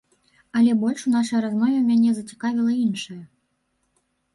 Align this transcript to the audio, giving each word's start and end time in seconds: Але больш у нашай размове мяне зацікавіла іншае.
Але 0.59 0.71
больш 0.83 1.03
у 1.11 1.13
нашай 1.17 1.39
размове 1.47 1.85
мяне 1.93 2.09
зацікавіла 2.19 2.71
іншае. 2.85 3.23